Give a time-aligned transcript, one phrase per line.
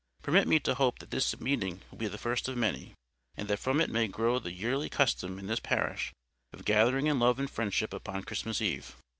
[0.23, 2.95] Permit me to hope that this meeting will be the first of many,
[3.37, 6.11] and that from it may grow the yearly custom in this parish
[6.53, 8.95] of gathering in love and friendship upon Christmas Eve.